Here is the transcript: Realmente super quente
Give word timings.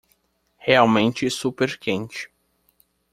Realmente 0.57 1.29
super 1.29 1.77
quente 1.77 2.27